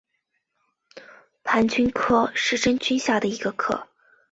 [1.43, 3.87] 盘菌科是真菌下的一个科。